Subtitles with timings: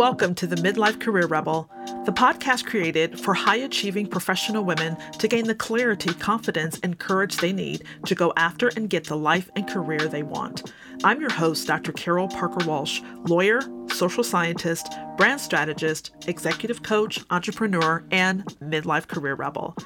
[0.00, 1.68] Welcome to the Midlife Career Rebel,
[2.06, 7.36] the podcast created for high achieving professional women to gain the clarity, confidence, and courage
[7.36, 10.72] they need to go after and get the life and career they want.
[11.04, 11.92] I'm your host, Dr.
[11.92, 19.76] Carol Parker Walsh, lawyer, social scientist, brand strategist, executive coach, entrepreneur, and midlife career rebel.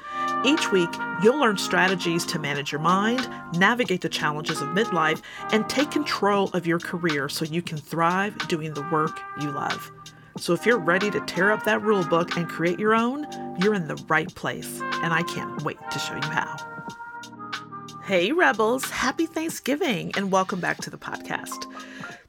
[0.45, 0.89] Each week,
[1.23, 3.27] you'll learn strategies to manage your mind,
[3.57, 5.21] navigate the challenges of midlife,
[5.51, 9.91] and take control of your career so you can thrive doing the work you love.
[10.37, 13.25] So if you're ready to tear up that rule book and create your own,
[13.61, 16.57] you're in the right place, and I can't wait to show you how.
[18.03, 21.71] Hey, Rebels, happy Thanksgiving, and welcome back to the podcast.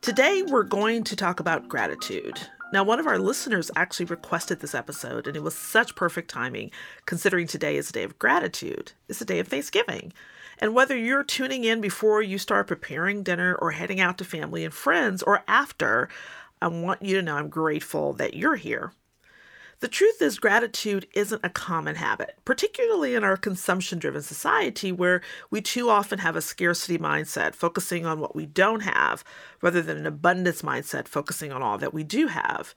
[0.02, 2.38] Today, we're going to talk about gratitude.
[2.72, 6.70] Now, one of our listeners actually requested this episode, and it was such perfect timing
[7.06, 8.92] considering today is a day of gratitude.
[9.08, 10.12] It's a day of Thanksgiving.
[10.58, 14.64] And whether you're tuning in before you start preparing dinner or heading out to family
[14.64, 16.08] and friends or after,
[16.60, 18.92] I want you to know I'm grateful that you're here.
[19.80, 25.20] The truth is, gratitude isn't a common habit, particularly in our consumption driven society where
[25.50, 29.22] we too often have a scarcity mindset, focusing on what we don't have,
[29.60, 32.74] rather than an abundance mindset, focusing on all that we do have.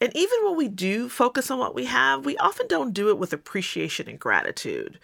[0.00, 3.18] And even when we do focus on what we have, we often don't do it
[3.18, 4.98] with appreciation and gratitude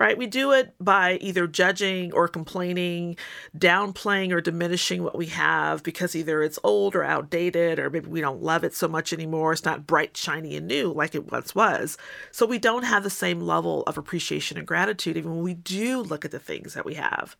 [0.00, 0.16] right?
[0.16, 3.16] We do it by either judging or complaining,
[3.56, 8.22] downplaying or diminishing what we have because either it's old or outdated, or maybe we
[8.22, 9.52] don't love it so much anymore.
[9.52, 11.98] It's not bright, shiny, and new like it once was.
[12.32, 16.00] So we don't have the same level of appreciation and gratitude even when we do
[16.00, 17.36] look at the things that we have.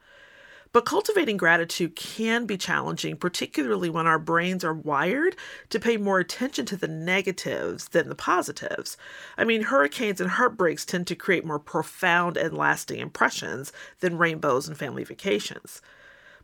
[0.72, 5.34] But cultivating gratitude can be challenging, particularly when our brains are wired
[5.70, 8.96] to pay more attention to the negatives than the positives.
[9.36, 14.68] I mean, hurricanes and heartbreaks tend to create more profound and lasting impressions than rainbows
[14.68, 15.82] and family vacations.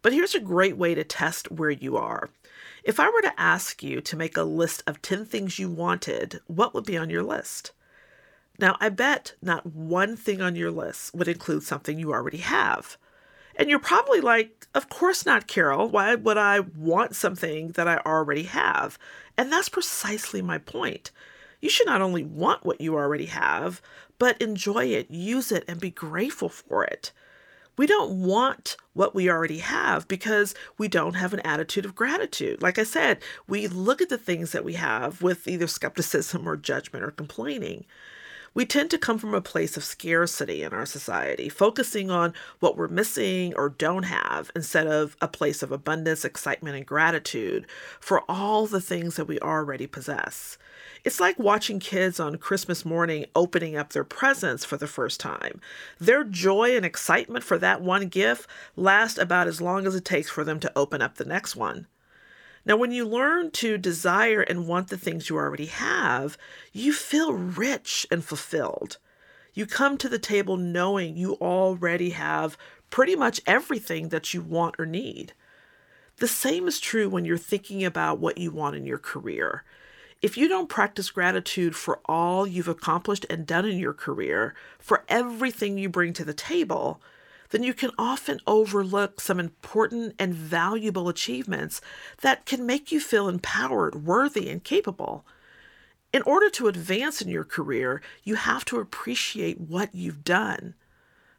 [0.03, 2.31] But here's a great way to test where you are.
[2.83, 6.41] If I were to ask you to make a list of 10 things you wanted,
[6.49, 7.71] what would be on your list?
[8.59, 12.97] Now, I bet not one thing on your list would include something you already have.
[13.57, 15.89] And you're probably like, of course not, Carol.
[15.89, 18.99] Why would I want something that I already have?
[19.37, 21.11] And that's precisely my point.
[21.61, 23.81] You should not only want what you already have,
[24.19, 27.13] but enjoy it, use it, and be grateful for it.
[27.79, 32.63] We don't want what we already have because we don't have an attitude of gratitude.
[32.63, 36.57] Like I said, we look at the things that we have with either skepticism or
[36.57, 37.85] judgment or complaining.
[38.57, 42.75] We tend to come from a place of scarcity in our society, focusing on what
[42.75, 47.67] we're missing or don't have instead of a place of abundance, excitement, and gratitude
[48.01, 50.57] for all the things that we already possess.
[51.05, 55.61] It's like watching kids on Christmas morning opening up their presents for the first time.
[56.01, 60.31] Their joy and excitement for that one gift last about as long as it takes
[60.31, 61.89] for them to open up the next one.
[62.67, 66.37] Now, when you learn to desire and want the things you already have,
[66.73, 68.99] you feel rich and fulfilled.
[69.55, 72.59] You come to the table knowing you already have
[72.91, 75.33] pretty much everything that you want or need.
[76.17, 79.63] The same is true when you're thinking about what you want in your career.
[80.21, 85.05] If you don't practice gratitude for all you've accomplished and done in your career, for
[85.09, 87.01] everything you bring to the table,
[87.51, 91.81] then you can often overlook some important and valuable achievements
[92.23, 95.25] that can make you feel empowered, worthy, and capable.
[96.13, 100.75] In order to advance in your career, you have to appreciate what you've done.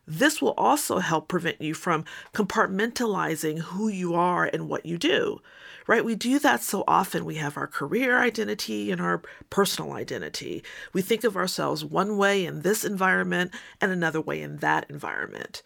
[0.10, 5.42] This will also help prevent you from compartmentalizing who you are and what you do,
[5.86, 6.06] right?
[6.06, 7.26] We do that so often.
[7.26, 10.64] We have our career identity and our personal identity.
[10.94, 15.62] We think of ourselves one way in this environment and another way in that environment.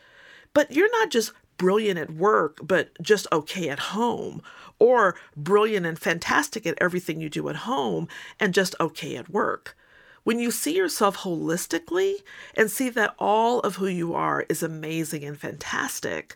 [0.53, 4.41] But you're not just brilliant at work, but just okay at home,
[4.79, 8.07] or brilliant and fantastic at everything you do at home
[8.39, 9.77] and just okay at work.
[10.23, 12.15] When you see yourself holistically
[12.55, 16.35] and see that all of who you are is amazing and fantastic,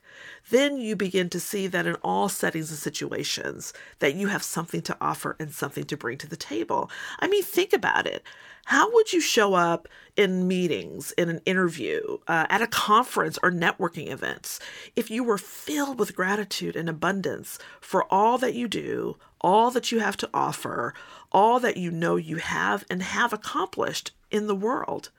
[0.50, 4.82] then you begin to see that in all settings and situations that you have something
[4.84, 6.90] to offer and something to bring to the table.
[7.20, 8.24] I mean, think about it.
[8.66, 9.88] How would you show up
[10.18, 14.60] in meetings, in an interview, uh, at a conference or networking events
[14.96, 19.92] if you were filled with gratitude and abundance for all that you do, all that
[19.92, 20.96] you have to offer,
[21.32, 25.12] all that you know you have and have accomplished in the world?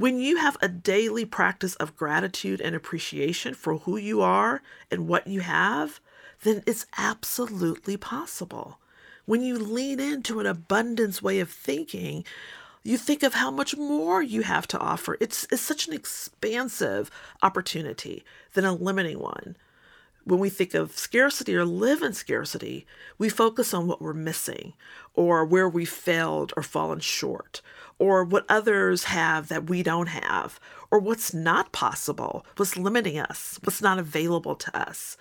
[0.00, 5.06] When you have a daily practice of gratitude and appreciation for who you are and
[5.06, 6.00] what you have,
[6.42, 8.78] then it's absolutely possible.
[9.26, 12.24] When you lean into an abundance way of thinking,
[12.82, 15.18] you think of how much more you have to offer.
[15.20, 17.10] It's, it's such an expansive
[17.42, 18.24] opportunity
[18.54, 19.54] than a limiting one.
[20.24, 22.86] When we think of scarcity or live in scarcity,
[23.18, 24.74] we focus on what we're missing
[25.14, 27.62] or where we failed or fallen short
[27.98, 33.58] or what others have that we don't have or what's not possible, what's limiting us,
[33.62, 35.16] what's not available to us.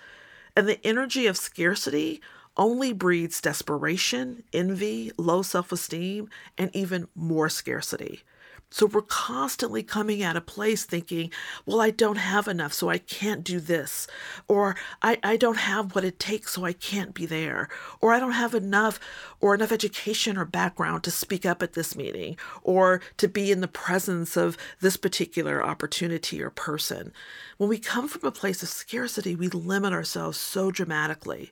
[0.56, 2.22] And the energy of scarcity
[2.58, 8.24] only breeds desperation, envy, low self esteem, and even more scarcity.
[8.72, 11.32] So we're constantly coming at a place thinking,
[11.66, 14.06] well, I don't have enough, so I can't do this.
[14.48, 17.68] Or I, I don't have what it takes, so I can't be there.
[18.00, 19.00] Or I don't have enough
[19.40, 23.62] or enough education or background to speak up at this meeting or to be in
[23.62, 27.12] the presence of this particular opportunity or person.
[27.58, 31.52] When we come from a place of scarcity, we limit ourselves so dramatically.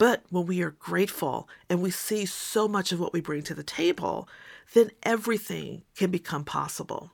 [0.00, 3.54] But when we are grateful and we see so much of what we bring to
[3.54, 4.30] the table,
[4.72, 7.12] then everything can become possible.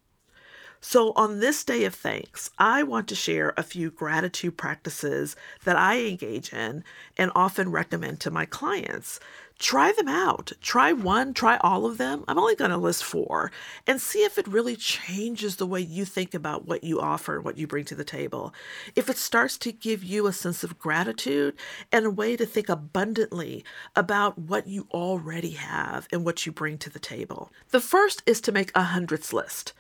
[0.89, 5.35] So, on this day of thanks, I want to share a few gratitude practices
[5.65, 6.85] that I engage in
[7.17, 9.19] and often recommend to my clients
[9.59, 10.53] try them out.
[10.61, 12.25] Try one, try all of them.
[12.29, 13.51] I'm only going to list four
[13.85, 17.59] and see if it really changes the way you think about what you offer, what
[17.59, 18.55] you bring to the table.
[18.95, 21.57] If it starts to give you a sense of gratitude
[21.91, 23.65] and a way to think abundantly
[23.97, 27.51] about what you already have and what you bring to the table.
[27.71, 29.73] The first is to make a hundreds list.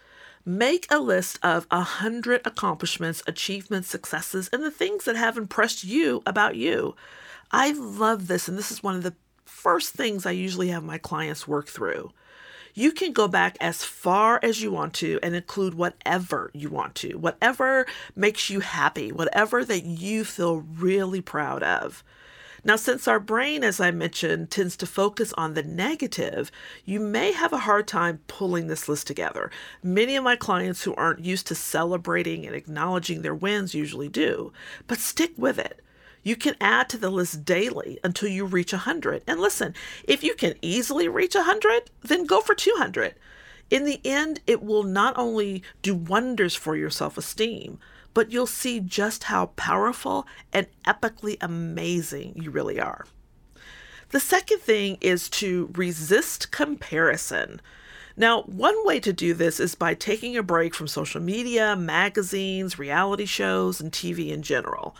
[0.48, 5.82] Make a list of a hundred accomplishments, achievements, successes, and the things that have impressed
[5.82, 6.94] you about you.
[7.50, 10.98] I love this, and this is one of the first things I usually have my
[10.98, 12.12] clients work through.
[12.74, 16.94] You can go back as far as you want to and include whatever you want
[16.96, 17.84] to, whatever
[18.14, 22.04] makes you happy, whatever that you feel really proud of.
[22.66, 26.50] Now, since our brain, as I mentioned, tends to focus on the negative,
[26.84, 29.52] you may have a hard time pulling this list together.
[29.84, 34.52] Many of my clients who aren't used to celebrating and acknowledging their wins usually do,
[34.88, 35.80] but stick with it.
[36.24, 39.22] You can add to the list daily until you reach 100.
[39.28, 39.72] And listen,
[40.02, 43.14] if you can easily reach 100, then go for 200.
[43.70, 47.78] In the end, it will not only do wonders for your self esteem,
[48.16, 53.04] but you'll see just how powerful and epically amazing you really are.
[54.08, 57.60] The second thing is to resist comparison.
[58.16, 62.78] Now, one way to do this is by taking a break from social media, magazines,
[62.78, 64.96] reality shows, and TV in general.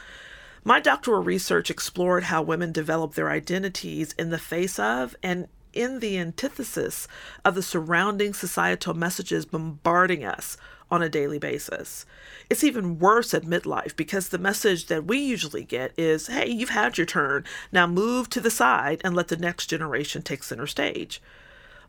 [0.62, 6.00] My doctoral research explored how women develop their identities in the face of and in
[6.00, 7.08] the antithesis
[7.46, 10.58] of the surrounding societal messages bombarding us
[10.90, 12.06] on a daily basis.
[12.48, 16.70] It's even worse at midlife because the message that we usually get is hey, you've
[16.70, 20.66] had your turn, now move to the side and let the next generation take center
[20.66, 21.20] stage.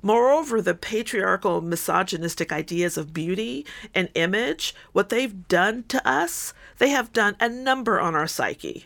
[0.01, 3.65] Moreover, the patriarchal, misogynistic ideas of beauty
[3.95, 8.85] and image, what they've done to us, they have done a number on our psyche.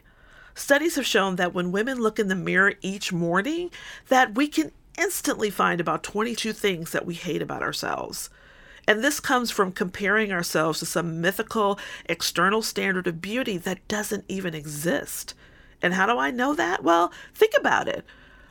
[0.53, 3.71] Studies have shown that when women look in the mirror each morning,
[4.09, 8.29] that we can instantly find about 22 things that we hate about ourselves.
[8.91, 11.79] And this comes from comparing ourselves to some mythical
[12.09, 15.33] external standard of beauty that doesn't even exist.
[15.81, 16.83] And how do I know that?
[16.83, 18.03] Well, think about it.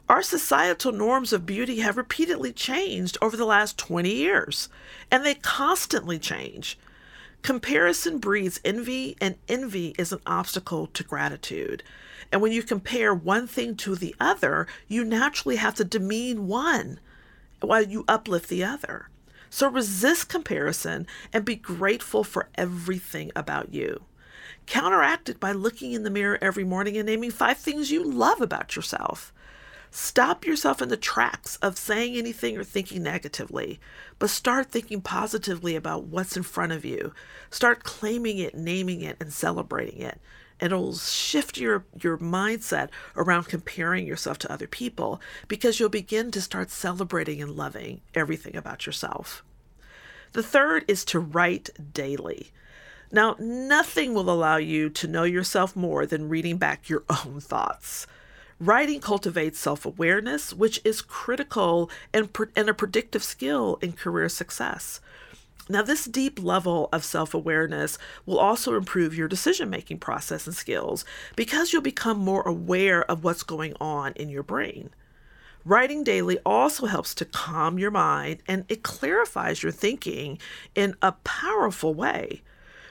[0.09, 4.71] Our societal norms of beauty have repeatedly changed over the last 20 years,
[5.11, 6.79] and they constantly change.
[7.43, 11.83] Comparison breeds envy, and envy is an obstacle to gratitude.
[12.33, 16.99] And when you compare one thing to the other, you naturally have to demean one
[17.61, 19.11] while you uplift the other.
[19.51, 24.05] So resist comparison and be grateful for everything about you.
[24.67, 28.41] Counteract it by looking in the mirror every morning and naming five things you love
[28.41, 29.33] about yourself.
[29.91, 33.81] Stop yourself in the tracks of saying anything or thinking negatively,
[34.21, 37.13] but start thinking positively about what's in front of you.
[37.51, 40.21] Start claiming it, naming it, and celebrating it.
[40.61, 46.41] It'll shift your, your mindset around comparing yourself to other people because you'll begin to
[46.41, 49.43] start celebrating and loving everything about yourself.
[50.33, 52.53] The third is to write daily.
[53.11, 58.07] Now, nothing will allow you to know yourself more than reading back your own thoughts.
[58.61, 65.01] Writing cultivates self awareness, which is critical and, and a predictive skill in career success.
[65.69, 70.57] Now, this deep level of self awareness will also improve your decision making process and
[70.57, 71.05] skills
[71.37, 74.91] because you'll become more aware of what's going on in your brain.
[75.65, 80.39] Writing daily also helps to calm your mind and it clarifies your thinking
[80.75, 82.41] in a powerful way.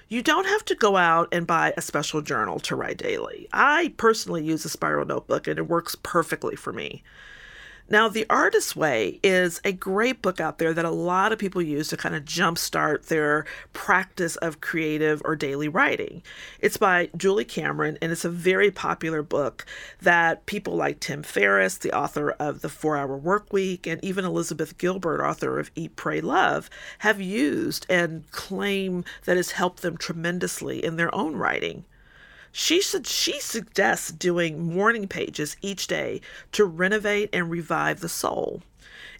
[0.07, 3.47] You don't have to go out and buy a special journal to write daily.
[3.53, 7.03] I personally use a spiral notebook and it works perfectly for me.
[7.91, 11.59] Now, The Artist's Way is a great book out there that a lot of people
[11.59, 16.21] use to kind of jumpstart their practice of creative or daily writing.
[16.59, 19.65] It's by Julie Cameron, and it's a very popular book
[20.03, 24.23] that people like Tim Ferriss, the author of The Four Hour Work Week, and even
[24.23, 26.69] Elizabeth Gilbert, author of Eat, Pray, Love,
[26.99, 31.85] have used and claim that has helped them tremendously in their own writing.
[32.51, 38.61] She said she suggests doing morning pages each day to renovate and revive the soul.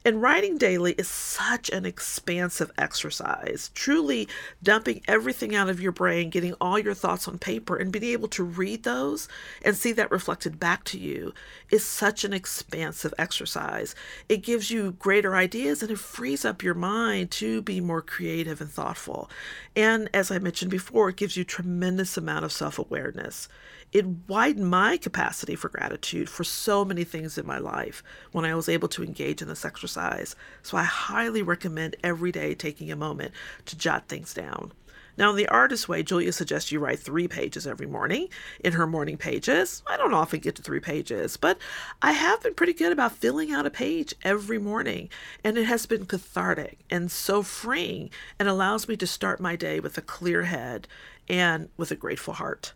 [0.05, 3.69] And writing daily is such an expansive exercise.
[3.75, 4.29] Truly
[4.63, 8.29] dumping everything out of your brain, getting all your thoughts on paper, and being able
[8.29, 9.27] to read those
[9.63, 11.33] and see that reflected back to you
[11.69, 13.93] is such an expansive exercise.
[14.29, 18.61] It gives you greater ideas and it frees up your mind to be more creative
[18.61, 19.29] and thoughtful.
[19.75, 23.49] And as I mentioned before, it gives you tremendous amount of self-awareness
[23.91, 28.55] it widened my capacity for gratitude for so many things in my life when I
[28.55, 30.35] was able to engage in this exercise.
[30.61, 33.33] So I highly recommend every day taking a moment
[33.65, 34.71] to jot things down.
[35.17, 38.29] Now, in the artist way, Julia suggests you write three pages every morning
[38.63, 39.83] in her morning pages.
[39.85, 41.57] I don't often get to three pages, but
[42.01, 45.09] I have been pretty good about filling out a page every morning,
[45.43, 49.81] and it has been cathartic and so freeing and allows me to start my day
[49.81, 50.87] with a clear head
[51.27, 52.71] and with a grateful heart.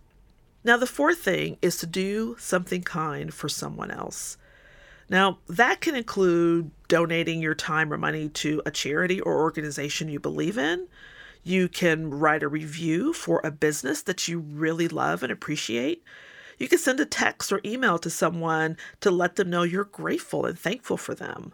[0.63, 4.37] Now, the fourth thing is to do something kind for someone else.
[5.09, 10.19] Now, that can include donating your time or money to a charity or organization you
[10.19, 10.87] believe in.
[11.43, 16.03] You can write a review for a business that you really love and appreciate.
[16.57, 20.45] You can send a text or email to someone to let them know you're grateful
[20.45, 21.53] and thankful for them.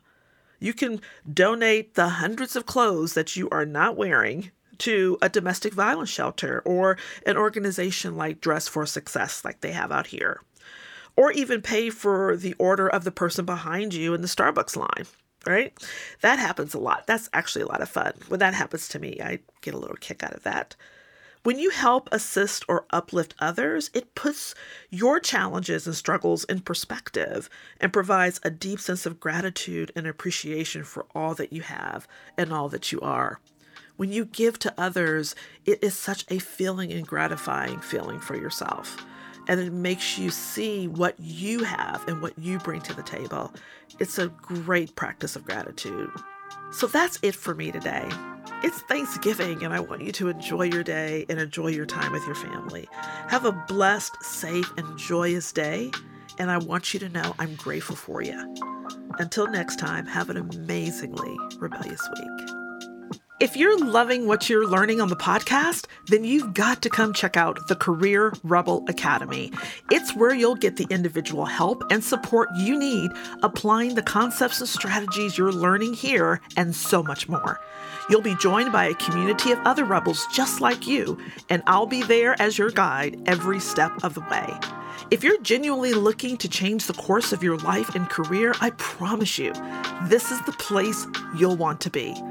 [0.60, 1.02] You can
[1.32, 6.62] donate the hundreds of clothes that you are not wearing to a domestic violence shelter
[6.66, 10.42] or an organization like Dress for Success, like they have out here,
[11.16, 15.08] or even pay for the order of the person behind you in the Starbucks line.
[15.46, 15.74] Right?
[16.22, 17.08] That happens a lot.
[17.08, 18.12] That's actually a lot of fun.
[18.28, 20.76] When that happens to me, I get a little kick out of that.
[21.44, 24.54] When you help assist or uplift others, it puts
[24.90, 30.84] your challenges and struggles in perspective and provides a deep sense of gratitude and appreciation
[30.84, 32.06] for all that you have
[32.38, 33.40] and all that you are.
[34.00, 38.96] When you give to others, it is such a feeling and gratifying feeling for yourself.
[39.50, 43.54] And it makes you see what you have and what you bring to the table.
[44.00, 46.10] It's a great practice of gratitude.
[46.72, 48.08] So that's it for me today.
[48.64, 52.26] It's Thanksgiving, and I want you to enjoy your day and enjoy your time with
[52.26, 52.88] your family.
[53.28, 55.92] Have a blessed, safe, and joyous day,
[56.38, 58.56] and I want you to know I'm grateful for you.
[59.18, 62.69] Until next time, have an amazingly rebellious week.
[63.40, 67.38] If you're loving what you're learning on the podcast, then you've got to come check
[67.38, 69.54] out the Career Rebel Academy.
[69.90, 73.12] It's where you'll get the individual help and support you need
[73.42, 77.62] applying the concepts and strategies you're learning here and so much more.
[78.10, 81.18] You'll be joined by a community of other rebels just like you,
[81.50, 84.54] and I'll be there as your guide every step of the way.
[85.12, 89.40] If you're genuinely looking to change the course of your life and career, I promise
[89.40, 89.54] you,
[90.10, 92.22] this is the place you'll want to be